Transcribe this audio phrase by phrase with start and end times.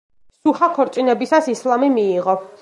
[0.45, 2.37] სუჰა ქორწინებისას ისლამი მიიღო.